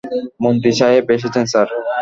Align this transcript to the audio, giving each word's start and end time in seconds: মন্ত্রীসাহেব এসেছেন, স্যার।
মন্ত্রীসাহেব 0.43 1.05
এসেছেন, 1.15 1.45
স্যার। 1.51 1.67